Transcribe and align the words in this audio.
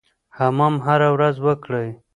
حمام 0.37 0.75
هره 0.85 1.09
ورځ 1.15 1.35
وکړئ. 1.45 1.89